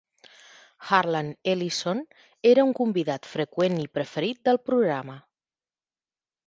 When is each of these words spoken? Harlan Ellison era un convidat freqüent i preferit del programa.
Harlan 0.87 1.29
Ellison 1.53 2.01
era 2.53 2.65
un 2.71 2.73
convidat 2.81 3.31
freqüent 3.35 3.79
i 3.85 3.87
preferit 3.99 4.43
del 4.49 4.61
programa. 4.71 5.21